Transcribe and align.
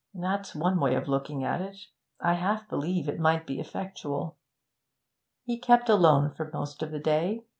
'That's 0.15 0.55
one 0.55 0.79
way 0.79 0.95
of 0.95 1.07
looking 1.07 1.43
at 1.43 1.61
it. 1.61 1.77
I 2.19 2.33
half 2.33 2.67
believe 2.67 3.07
it 3.07 3.19
might 3.19 3.45
be 3.45 3.59
effectual.' 3.59 4.35
He 5.43 5.59
kept 5.59 5.89
alone 5.89 6.31
for 6.31 6.49
most 6.51 6.81
of 6.81 6.89
the 6.89 6.97
day. 6.97 7.43